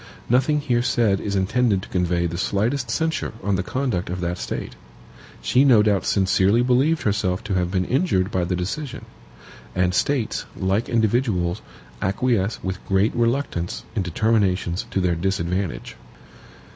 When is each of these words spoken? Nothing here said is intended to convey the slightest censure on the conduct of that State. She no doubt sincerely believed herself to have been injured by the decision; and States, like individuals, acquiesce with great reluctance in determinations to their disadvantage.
Nothing 0.31 0.61
here 0.61 0.81
said 0.81 1.19
is 1.19 1.35
intended 1.35 1.83
to 1.83 1.89
convey 1.89 2.25
the 2.25 2.35
slightest 2.39 2.89
censure 2.89 3.33
on 3.43 3.55
the 3.55 3.61
conduct 3.61 4.09
of 4.09 4.19
that 4.19 4.39
State. 4.39 4.73
She 5.43 5.63
no 5.63 5.83
doubt 5.83 6.07
sincerely 6.07 6.63
believed 6.63 7.03
herself 7.03 7.43
to 7.43 7.53
have 7.53 7.69
been 7.69 7.85
injured 7.85 8.31
by 8.31 8.45
the 8.45 8.55
decision; 8.55 9.05
and 9.75 9.93
States, 9.93 10.45
like 10.57 10.89
individuals, 10.89 11.61
acquiesce 12.01 12.63
with 12.63 12.83
great 12.87 13.13
reluctance 13.13 13.83
in 13.95 14.01
determinations 14.01 14.87
to 14.89 15.01
their 15.01 15.13
disadvantage. 15.13 15.95